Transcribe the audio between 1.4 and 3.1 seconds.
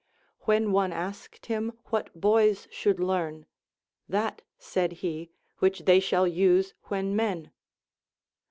him what boys should